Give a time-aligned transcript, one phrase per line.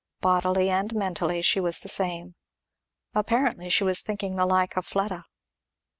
[0.19, 2.33] Bodily and mentally she was the same.
[3.13, 5.25] Apparently she was thinking the like of Fleda.